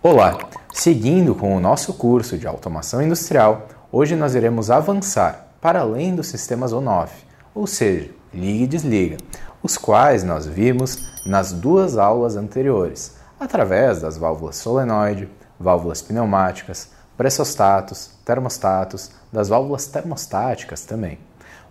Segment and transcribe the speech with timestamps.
[0.00, 0.38] Olá!
[0.72, 6.28] Seguindo com o nosso curso de automação industrial, hoje nós iremos avançar para além dos
[6.28, 7.12] sistemas on-off,
[7.52, 9.16] ou seja, liga e desliga,
[9.60, 18.12] os quais nós vimos nas duas aulas anteriores, através das válvulas solenoide, válvulas pneumáticas, pressostatos,
[18.24, 21.18] termostatos, das válvulas termostáticas também.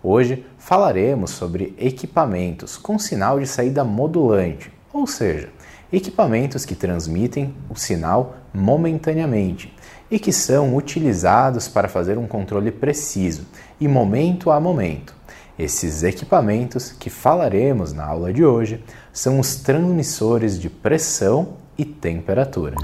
[0.03, 5.49] Hoje falaremos sobre equipamentos com sinal de saída modulante, ou seja,
[5.91, 9.73] equipamentos que transmitem o sinal momentaneamente
[10.09, 13.45] e que são utilizados para fazer um controle preciso
[13.79, 15.15] e momento a momento.
[15.57, 22.75] Esses equipamentos que falaremos na aula de hoje são os transmissores de pressão e temperatura.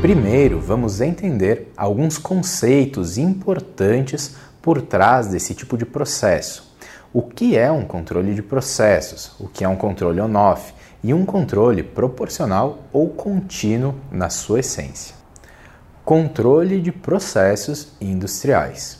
[0.00, 6.67] Primeiro, vamos entender alguns conceitos importantes por trás desse tipo de processo
[7.12, 11.24] o que é um controle de processos, o que é um controle on-off e um
[11.24, 15.14] controle proporcional ou contínuo na sua essência.
[16.04, 18.98] Controle de processos industriais.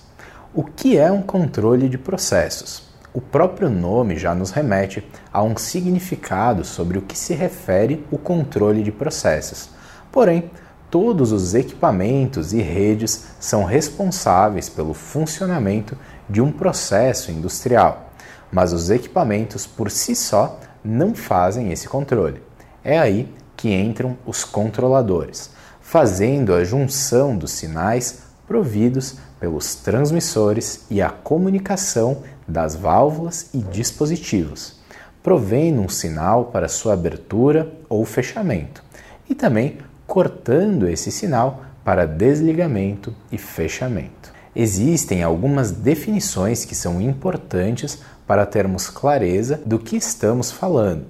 [0.54, 2.88] O que é um controle de processos?
[3.12, 8.18] O próprio nome já nos remete a um significado sobre o que se refere o
[8.18, 9.70] controle de processos.
[10.10, 10.50] Porém,
[10.90, 15.96] todos os equipamentos e redes são responsáveis pelo funcionamento
[16.28, 18.10] de um processo industrial,
[18.50, 22.42] mas os equipamentos por si só não fazem esse controle.
[22.82, 25.50] É aí que entram os controladores,
[25.80, 34.76] fazendo a junção dos sinais providos pelos transmissores e a comunicação das válvulas e dispositivos,
[35.22, 38.82] provendo um sinal para sua abertura ou fechamento,
[39.28, 39.78] e também
[40.08, 44.32] cortando esse sinal para desligamento e fechamento.
[44.56, 51.04] Existem algumas definições que são importantes para termos clareza do que estamos falando.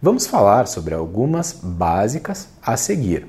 [0.00, 3.26] Vamos falar sobre algumas básicas a seguir.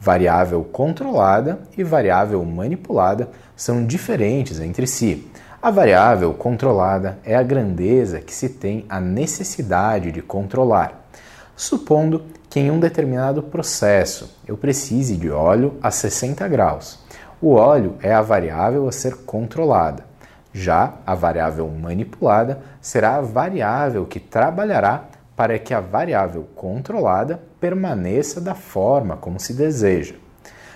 [0.00, 5.28] Variável controlada e variável manipulada são diferentes entre si.
[5.60, 11.08] A variável controlada é a grandeza que se tem a necessidade de controlar.
[11.56, 16.98] Supondo que em um determinado processo eu precise de óleo a 60 graus.
[17.40, 20.04] O óleo é a variável a ser controlada.
[20.52, 25.04] Já a variável manipulada será a variável que trabalhará
[25.36, 30.16] para que a variável controlada permaneça da forma como se deseja.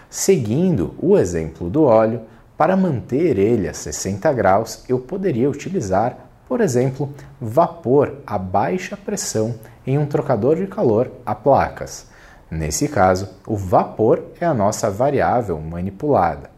[0.09, 2.21] Seguindo o exemplo do óleo,
[2.57, 6.17] para manter ele a 60 graus, eu poderia utilizar,
[6.49, 9.57] por exemplo, vapor a baixa pressão
[9.87, 12.07] em um trocador de calor a placas.
[12.51, 16.51] Nesse caso, o vapor é a nossa variável manipulada.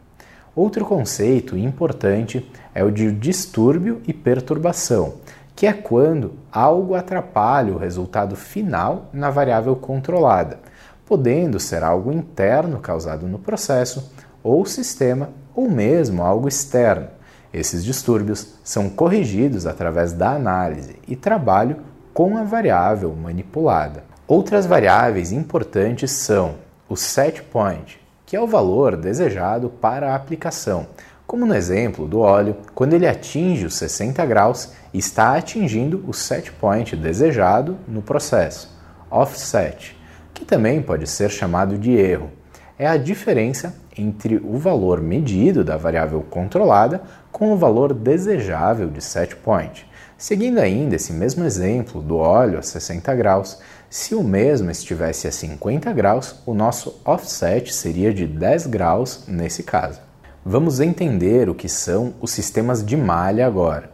[0.54, 5.15] Outro conceito importante é o de distúrbio e perturbação,
[5.54, 10.59] que é quando algo atrapalha o resultado final na variável controlada,
[11.04, 17.09] podendo ser algo interno causado no processo ou sistema ou mesmo algo externo.
[17.53, 21.78] Esses distúrbios são corrigidos através da análise e trabalho
[22.16, 24.03] com a variável manipulada.
[24.27, 26.54] Outras variáveis importantes são
[26.88, 30.87] o set point, que é o valor desejado para a aplicação,
[31.27, 36.50] como no exemplo do óleo, quando ele atinge os 60 graus, está atingindo o set
[36.53, 38.75] point desejado no processo,
[39.10, 39.94] offset,
[40.33, 42.31] que também pode ser chamado de erro.
[42.78, 49.03] É a diferença entre o valor medido da variável controlada com o valor desejável de
[49.03, 49.87] set point.
[50.19, 53.59] Seguindo ainda esse mesmo exemplo do óleo a 60 graus,
[53.91, 59.62] se o mesmo estivesse a 50 graus, o nosso offset seria de 10 graus nesse
[59.62, 60.00] caso.
[60.43, 63.91] Vamos entender o que são os sistemas de malha agora.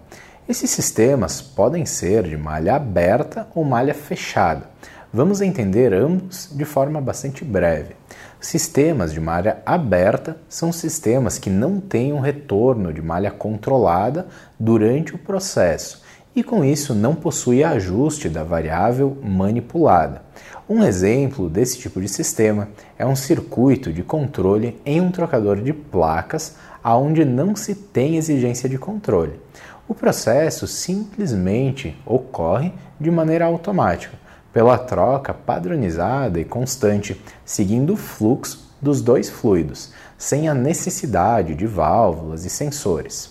[0.48, 4.70] Esses sistemas podem ser de malha aberta ou malha fechada.
[5.12, 7.96] Vamos entender ambos de forma bastante breve.
[8.40, 14.28] Sistemas de malha aberta são sistemas que não têm um retorno de malha controlada
[14.58, 16.01] durante o processo
[16.34, 20.22] e com isso não possui ajuste da variável manipulada.
[20.68, 22.68] Um exemplo desse tipo de sistema
[22.98, 28.68] é um circuito de controle em um trocador de placas onde não se tem exigência
[28.68, 29.38] de controle.
[29.86, 34.16] O processo simplesmente ocorre de maneira automática,
[34.52, 41.66] pela troca padronizada e constante, seguindo o fluxo dos dois fluidos, sem a necessidade de
[41.66, 43.30] válvulas e sensores.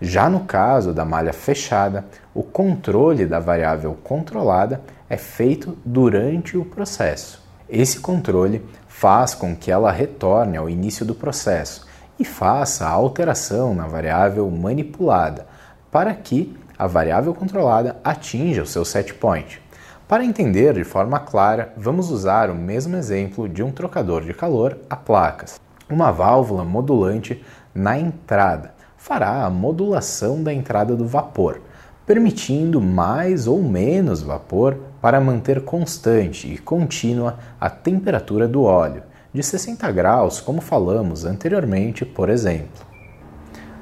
[0.00, 6.64] Já no caso da malha fechada, o controle da variável controlada é feito durante o
[6.64, 7.42] processo.
[7.68, 11.86] Esse controle faz com que ela retorne ao início do processo
[12.18, 15.46] e faça a alteração na variável manipulada
[15.90, 19.60] para que a variável controlada atinja o seu set point.
[20.08, 24.76] Para entender de forma clara, vamos usar o mesmo exemplo de um trocador de calor
[24.88, 25.60] a placas.
[25.88, 27.42] Uma válvula modulante
[27.74, 31.60] na entrada fará a modulação da entrada do vapor,
[32.06, 39.02] permitindo mais ou menos vapor para manter constante e contínua a temperatura do óleo,
[39.32, 42.92] de 60 graus, como falamos anteriormente, por exemplo.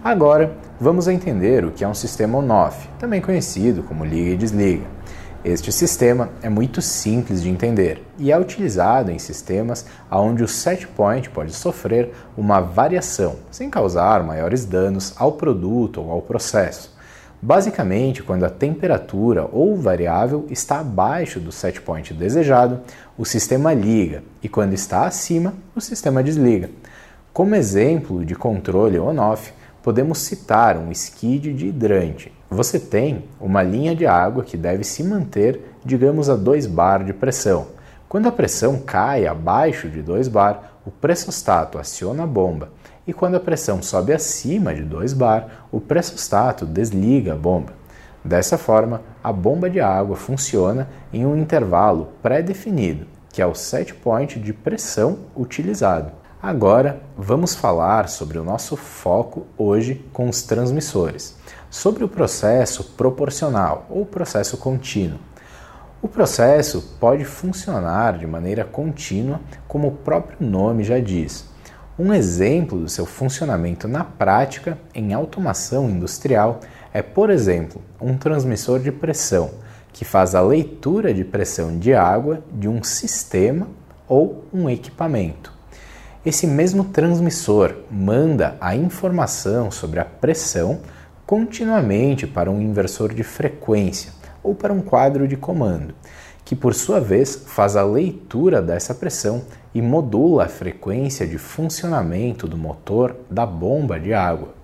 [0.03, 4.87] Agora, vamos entender o que é um sistema on-off, também conhecido como liga e desliga.
[5.43, 10.87] Este sistema é muito simples de entender e é utilizado em sistemas onde o set
[10.87, 16.95] point pode sofrer uma variação, sem causar maiores danos ao produto ou ao processo.
[17.43, 22.81] Basicamente, quando a temperatura ou variável está abaixo do set point desejado,
[23.17, 26.69] o sistema liga, e quando está acima, o sistema desliga.
[27.33, 32.31] Como exemplo de controle on-off, podemos citar um skid de hidrante.
[32.51, 37.15] Você tem uma linha de água que deve se manter, digamos, a 2 bar de
[37.15, 37.69] pressão.
[38.07, 42.71] Quando a pressão cai abaixo de 2 bar, o pressostato aciona a bomba.
[43.11, 47.73] E quando a pressão sobe acima de 2 bar, o pressostato desliga a bomba.
[48.25, 53.93] Dessa forma, a bomba de água funciona em um intervalo pré-definido, que é o set
[53.95, 56.13] point de pressão utilizado.
[56.41, 61.37] Agora vamos falar sobre o nosso foco hoje com os transmissores,
[61.69, 65.19] sobre o processo proporcional ou processo contínuo.
[66.01, 71.50] O processo pode funcionar de maneira contínua, como o próprio nome já diz.
[72.03, 76.61] Um exemplo do seu funcionamento na prática em automação industrial
[76.95, 79.51] é, por exemplo, um transmissor de pressão
[79.93, 83.69] que faz a leitura de pressão de água de um sistema
[84.09, 85.53] ou um equipamento.
[86.25, 90.81] Esse mesmo transmissor manda a informação sobre a pressão
[91.27, 94.11] continuamente para um inversor de frequência
[94.43, 95.93] ou para um quadro de comando,
[96.47, 99.43] que por sua vez faz a leitura dessa pressão
[99.75, 104.55] e modula a frequência de funcionamento do motor da bomba de água,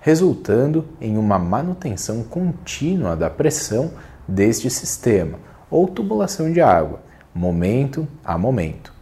[0.00, 3.92] resultando em uma manutenção contínua da pressão
[4.26, 5.38] deste sistema
[5.70, 7.02] ou tubulação de água,
[7.34, 8.92] momento a momento.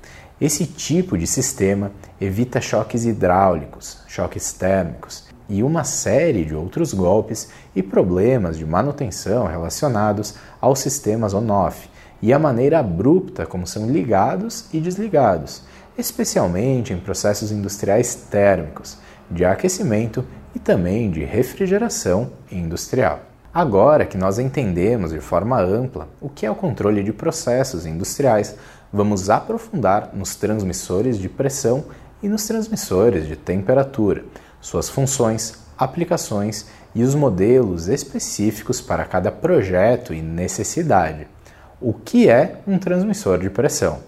[0.40, 7.50] Esse tipo de sistema evita choques hidráulicos, choques térmicos e uma série de outros golpes
[7.76, 11.91] e problemas de manutenção relacionados aos sistemas on-off
[12.22, 15.62] e a maneira abrupta como são ligados e desligados,
[15.98, 18.96] especialmente em processos industriais térmicos,
[19.28, 20.24] de aquecimento
[20.54, 23.20] e também de refrigeração industrial.
[23.52, 28.56] Agora que nós entendemos de forma ampla o que é o controle de processos industriais,
[28.92, 31.84] vamos aprofundar nos transmissores de pressão
[32.22, 34.24] e nos transmissores de temperatura,
[34.60, 41.26] suas funções, aplicações e os modelos específicos para cada projeto e necessidade.
[41.84, 43.98] O que é um transmissor de pressão?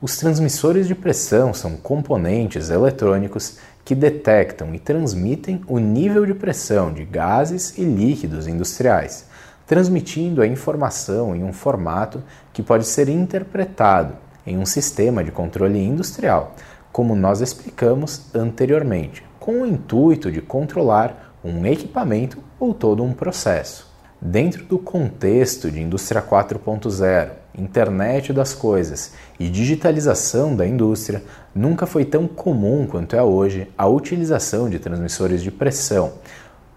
[0.00, 6.90] Os transmissores de pressão são componentes eletrônicos que detectam e transmitem o nível de pressão
[6.90, 9.26] de gases e líquidos industriais
[9.66, 12.22] transmitindo a informação em um formato
[12.54, 14.14] que pode ser interpretado
[14.46, 16.56] em um sistema de controle industrial,
[16.90, 23.89] como nós explicamos anteriormente, com o intuito de controlar um equipamento ou todo um processo.
[24.22, 31.22] Dentro do contexto de Indústria 4.0, internet das coisas e digitalização da indústria,
[31.54, 36.12] nunca foi tão comum quanto é hoje a utilização de transmissores de pressão,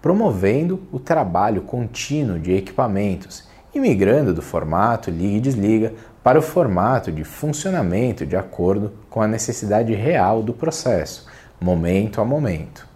[0.00, 5.92] promovendo o trabalho contínuo de equipamentos e migrando do formato liga e desliga
[6.22, 11.26] para o formato de funcionamento de acordo com a necessidade real do processo,
[11.60, 12.93] momento a momento.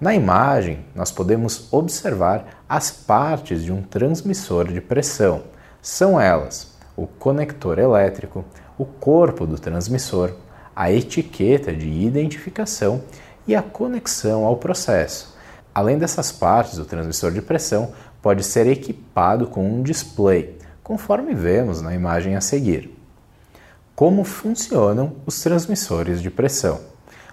[0.00, 5.42] Na imagem, nós podemos observar as partes de um transmissor de pressão.
[5.82, 8.42] São elas o conector elétrico,
[8.78, 10.32] o corpo do transmissor,
[10.74, 13.02] a etiqueta de identificação
[13.46, 15.36] e a conexão ao processo.
[15.74, 17.92] Além dessas partes, o transmissor de pressão
[18.22, 22.96] pode ser equipado com um display, conforme vemos na imagem a seguir.
[23.94, 26.80] Como funcionam os transmissores de pressão?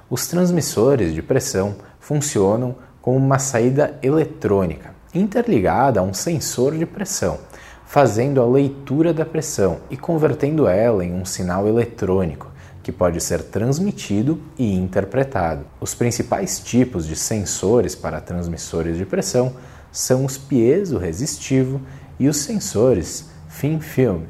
[0.09, 1.75] Os transmissores de pressão
[2.07, 7.37] funcionam com uma saída eletrônica interligada a um sensor de pressão,
[7.85, 12.49] fazendo a leitura da pressão e convertendo ela em um sinal eletrônico,
[12.81, 15.65] que pode ser transmitido e interpretado.
[15.81, 19.51] Os principais tipos de sensores para transmissores de pressão
[19.91, 21.81] são os piezo-resistivo
[22.17, 23.25] e os sensores
[23.59, 24.21] thin film.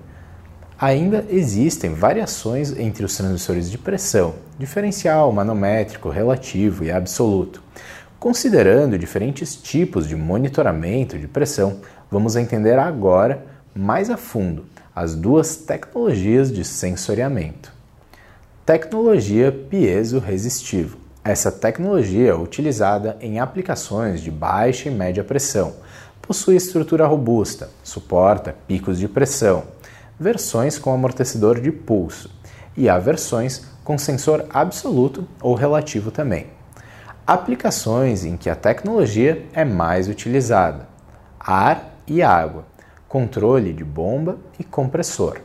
[0.79, 7.63] Ainda existem variações entre os transmissores de pressão, diferencial, manométrico, relativo e absoluto.
[8.19, 11.79] Considerando diferentes tipos de monitoramento de pressão,
[12.11, 13.43] vamos entender agora
[13.73, 14.65] mais a fundo
[14.95, 17.73] as duas tecnologias de sensoriamento.
[18.63, 20.99] Tecnologia piezo-resistível.
[21.23, 25.73] Essa tecnologia é utilizada em aplicações de baixa e média pressão.
[26.21, 29.63] Possui estrutura robusta, suporta picos de pressão,
[30.19, 32.29] versões com amortecedor de pulso
[32.75, 36.47] e há versões com sensor absoluto ou relativo também.
[37.25, 40.87] Aplicações em que a tecnologia é mais utilizada:
[41.39, 42.65] ar e água,
[43.07, 45.41] controle de bomba e compressor,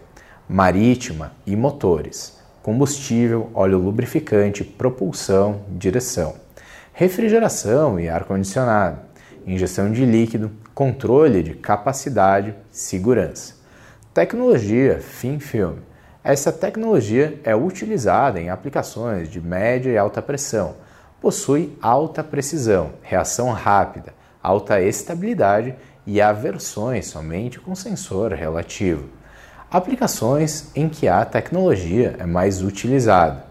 [0.49, 6.37] marítima e motores combustível, óleo lubrificante, propulsão, direção,
[6.93, 9.01] refrigeração e ar-condicionado,
[9.45, 13.62] injeção de líquido, controle de capacidade, segurança.
[14.15, 15.77] Tecnologia Fin Film.
[16.23, 20.75] Essa tecnologia é utilizada em aplicações de média e alta pressão.
[21.19, 25.75] Possui alta precisão, reação rápida, alta estabilidade
[26.07, 29.09] e há versões somente com sensor relativo.
[29.71, 33.47] Aplicações em que a tecnologia é mais utilizada: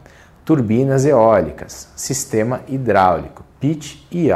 [0.46, 4.30] turbinas eólicas, sistema hidráulico, pitch e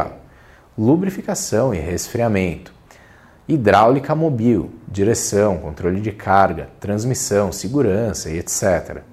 [0.76, 2.74] lubrificação e resfriamento,
[3.48, 9.04] hidráulica mobil, direção, controle de carga, transmissão, segurança e etc.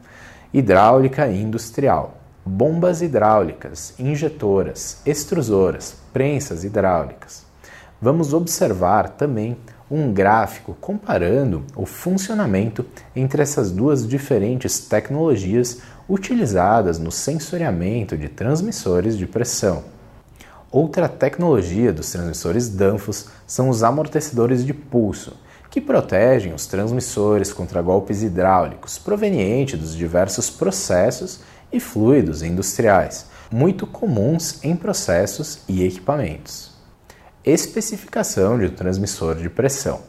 [0.53, 7.45] Hidráulica industrial, bombas hidráulicas, injetoras, extrusoras, prensas hidráulicas.
[8.01, 9.57] Vamos observar também
[9.91, 19.19] um gráfico comparando o funcionamento entre essas duas diferentes tecnologias utilizadas no sensoriamento de transmissores
[19.19, 19.85] de pressão.
[20.73, 25.37] Outra tecnologia dos transmissores Danfoss são os amortecedores de pulso,
[25.71, 33.87] que protegem os transmissores contra golpes hidráulicos provenientes dos diversos processos e fluidos industriais, muito
[33.87, 36.73] comuns em processos e equipamentos.
[37.45, 40.01] Especificação de um transmissor de pressão.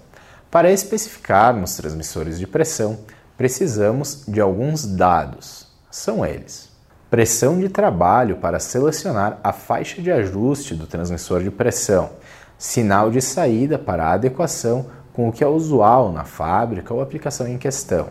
[0.50, 3.00] Para especificarmos transmissores de pressão,
[3.36, 5.68] precisamos de alguns dados.
[5.92, 6.73] São eles:
[7.14, 12.10] pressão de trabalho para selecionar a faixa de ajuste do transmissor de pressão,
[12.58, 17.60] sinal de saída para adequação com o que é usual na fábrica ou aplicação em
[17.60, 18.08] questão,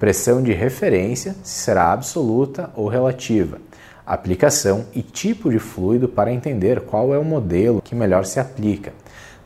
[0.00, 3.58] pressão de referência, se será absoluta ou relativa.
[4.04, 8.92] Aplicação e tipo de fluido para entender qual é o modelo que melhor se aplica,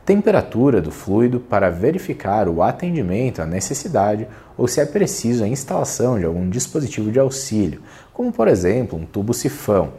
[0.09, 4.27] temperatura do fluido para verificar o atendimento à necessidade
[4.57, 7.83] ou se é preciso a instalação de algum dispositivo de auxílio,
[8.19, 9.93] como por exemplo um tubo sifão.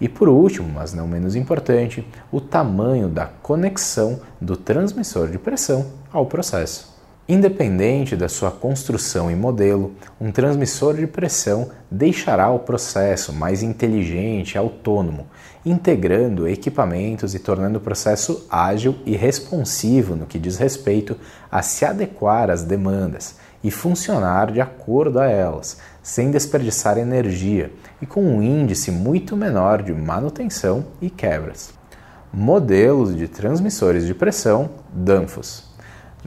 [0.00, 5.84] E por último, mas não menos importante, o tamanho da conexão do transmissor de pressão
[6.10, 6.96] ao processo.
[7.28, 14.54] Independente da sua construção e modelo, um transmissor de pressão deixará o processo mais inteligente
[14.54, 15.26] e autônomo,
[15.64, 21.14] integrando equipamentos e tornando o processo ágil e responsivo no que diz respeito
[21.50, 28.06] a se adequar às demandas e funcionar de acordo a elas, sem desperdiçar energia e
[28.06, 31.74] com um índice muito menor de manutenção e quebras.
[32.32, 35.66] Modelos de transmissores de pressão Danfoss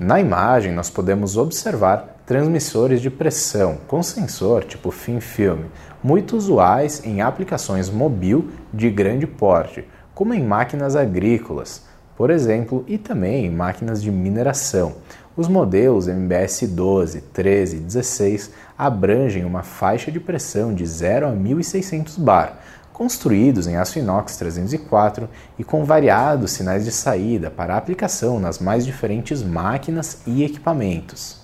[0.02, 5.66] na imagem, nós podemos observar transmissores de pressão com sensor tipo fin film,
[6.02, 9.84] muito usuais em aplicações mobil de grande porte,
[10.16, 11.86] como em máquinas agrícolas,
[12.20, 14.96] por exemplo, e também máquinas de mineração.
[15.38, 21.32] Os modelos MBS 12, 13 e 16 abrangem uma faixa de pressão de 0 a
[21.32, 22.60] 1600 bar,
[22.92, 28.86] construídos em aço inox 304 e com variados sinais de saída para aplicação nas mais
[28.86, 31.38] diferentes máquinas e equipamentos.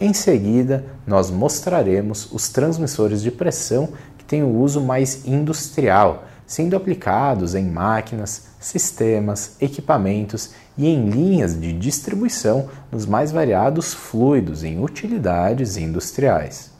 [0.00, 6.74] Em seguida, nós mostraremos os transmissores de pressão que têm o uso mais industrial, sendo
[6.74, 14.82] aplicados em máquinas, sistemas, equipamentos e em linhas de distribuição nos mais variados fluidos em
[14.82, 16.70] utilidades industriais.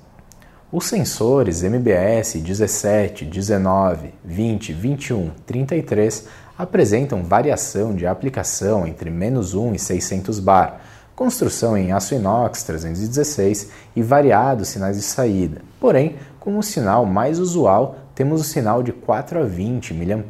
[0.72, 6.26] Os sensores MBS 17, 19, 20, 21, 33
[6.58, 10.80] apresentam variação de aplicação entre menos 1 e 600 bar,
[11.14, 15.60] construção em aço inox 316 e variados sinais de saída.
[15.80, 20.24] Porém, como sinal mais usual, temos o sinal de 4 a 20 mA,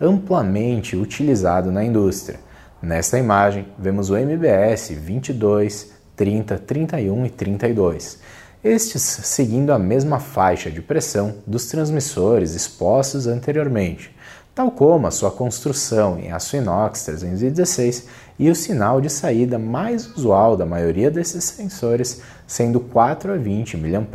[0.00, 2.38] amplamente utilizado na indústria.
[2.80, 8.20] Nesta imagem, vemos o MBS 22, 30, 31 e 32
[8.62, 14.14] estes seguindo a mesma faixa de pressão dos transmissores expostos anteriormente,
[14.54, 18.06] tal como a sua construção em aço inox 316
[18.38, 23.76] e o sinal de saída mais usual da maioria desses sensores sendo 4 a 20
[23.78, 24.06] mA.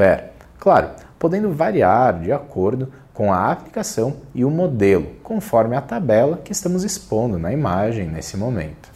[0.59, 6.51] Claro, podendo variar de acordo com a aplicação e o modelo, conforme a tabela que
[6.51, 8.93] estamos expondo na imagem nesse momento.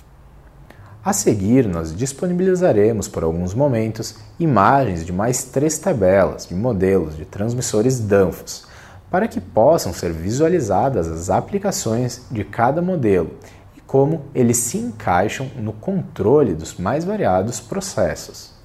[1.03, 7.23] A seguir, nós disponibilizaremos por alguns momentos imagens de mais três tabelas de modelos de
[7.23, 8.67] transmissores Danfoss,
[9.09, 13.31] para que possam ser visualizadas as aplicações de cada modelo
[13.77, 18.58] e como eles se encaixam no controle dos mais variados processos.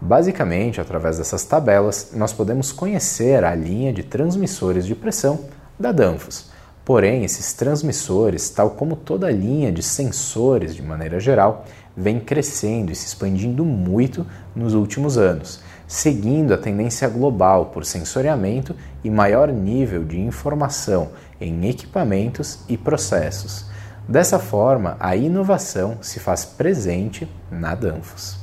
[0.00, 5.46] Basicamente, através dessas tabelas, nós podemos conhecer a linha de transmissores de pressão
[5.78, 6.50] da Danfoss
[6.90, 11.64] Porém, esses transmissores, tal como toda a linha de sensores de maneira geral,
[11.96, 14.26] vem crescendo e se expandindo muito
[14.56, 21.68] nos últimos anos, seguindo a tendência global por sensoriamento e maior nível de informação em
[21.68, 23.66] equipamentos e processos.
[24.08, 28.39] Dessa forma, a inovação se faz presente na Danfoss.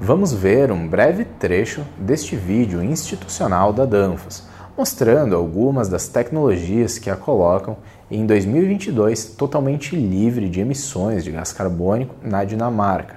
[0.00, 7.10] Vamos ver um breve trecho deste vídeo institucional da Danfoss mostrando algumas das tecnologias que
[7.10, 7.76] a colocam
[8.08, 13.16] em 2022 totalmente livre de emissões de gás carbônico na Dinamarca.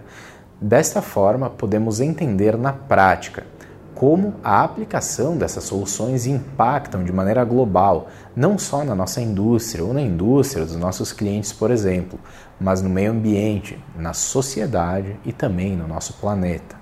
[0.59, 3.43] Desta forma, podemos entender na prática
[4.01, 9.93] como a aplicação dessas soluções impactam de maneira global, não só na nossa indústria ou
[9.93, 12.19] na indústria dos nossos clientes, por exemplo,
[12.59, 16.80] mas no meio ambiente, na sociedade e também no nosso planeta.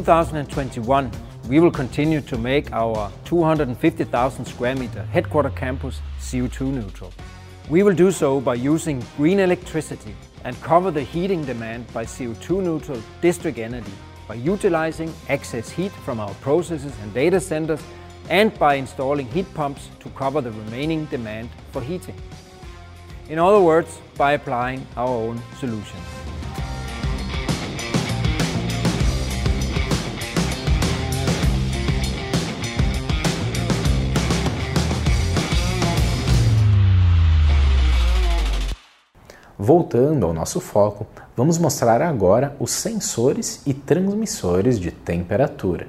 [0.00, 1.10] 2021,
[1.46, 7.12] we will continue to make our 250,000 square meter headquarter campus CO2 neutral.
[7.68, 10.14] We will do so by using green electricity
[10.44, 13.92] and cover the heating demand by CO2 neutral district energy
[14.26, 17.82] by utilizing excess heat from our processes and data centers
[18.30, 22.16] and by installing heat pumps to cover the remaining demand for heating.
[23.28, 26.19] In other words, by applying our own solutions.
[39.62, 45.86] Voltando ao nosso foco, vamos mostrar agora os sensores e transmissores de temperatura.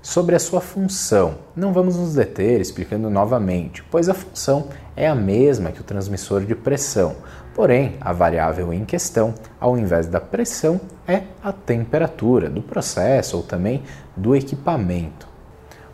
[0.00, 5.14] Sobre a sua função, não vamos nos deter explicando novamente, pois a função é a
[5.14, 7.16] mesma que o transmissor de pressão,
[7.52, 13.42] porém a variável em questão, ao invés da pressão, é a temperatura do processo ou
[13.42, 13.82] também
[14.16, 15.34] do equipamento.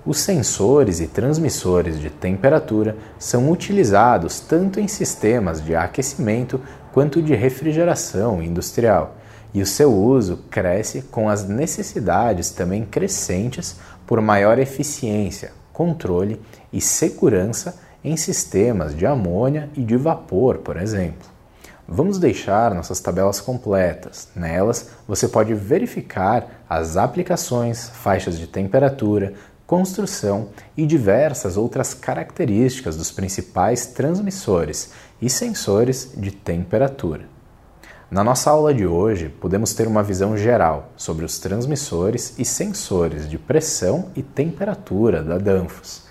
[0.05, 6.59] Os sensores e transmissores de temperatura são utilizados tanto em sistemas de aquecimento
[6.93, 9.17] quanto de refrigeração industrial,
[9.53, 13.77] e o seu uso cresce com as necessidades também crescentes
[14.07, 16.41] por maior eficiência, controle
[16.73, 21.29] e segurança em sistemas de amônia e de vapor, por exemplo.
[21.93, 24.29] Vamos deixar nossas tabelas completas.
[24.37, 29.35] Nelas você pode verificar as aplicações, faixas de temperatura,
[29.71, 34.91] construção e diversas outras características dos principais transmissores
[35.23, 37.27] e sensores de temperatura.
[38.11, 43.31] Na nossa aula de hoje, podemos ter uma visão geral sobre os transmissores e sensores
[43.31, 46.03] de pressão e temperatura da Danfoss,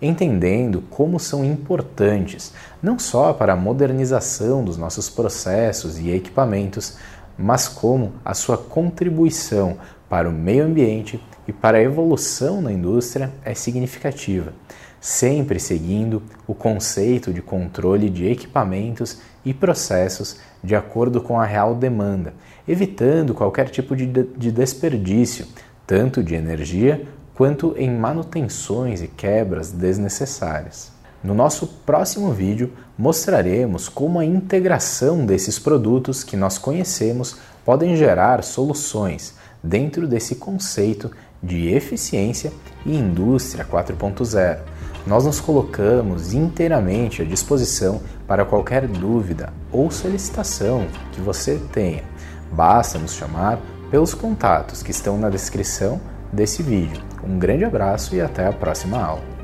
[0.00, 6.96] entendendo como são importantes não só para a modernização dos nossos processos e equipamentos,
[7.36, 9.76] mas como a sua contribuição
[10.08, 14.52] para o meio ambiente e para a evolução na indústria é significativa,
[15.00, 21.74] sempre seguindo o conceito de controle de equipamentos e processos de acordo com a real
[21.74, 22.34] demanda,
[22.66, 25.46] evitando qualquer tipo de, de desperdício,
[25.86, 30.90] tanto de energia quanto em manutenções e quebras desnecessárias.
[31.22, 38.42] No nosso próximo vídeo, mostraremos como a integração desses produtos que nós conhecemos podem gerar
[38.44, 39.34] soluções
[39.68, 41.10] dentro desse conceito
[41.42, 42.52] de eficiência
[42.86, 44.58] e indústria 4.0.
[45.06, 52.02] Nós nos colocamos inteiramente à disposição para qualquer dúvida ou solicitação que você tenha.
[52.50, 56.00] Basta nos chamar pelos contatos que estão na descrição
[56.32, 57.02] desse vídeo.
[57.22, 59.37] Um grande abraço e até a próxima aula.